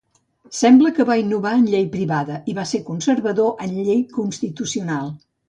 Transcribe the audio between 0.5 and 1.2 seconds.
Sembla que va